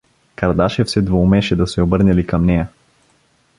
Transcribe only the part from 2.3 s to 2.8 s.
нея.